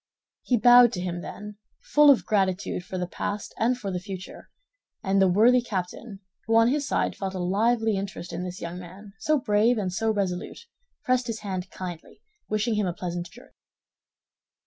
[0.41, 4.49] He bowed to him, then, full of gratitude for the past and for the future;
[5.03, 8.79] and the worthy captain, who on his side felt a lively interest in this young
[8.79, 10.65] man, so brave and so resolute,
[11.03, 13.51] pressed his hand kindly, wishing him a pleasant journey.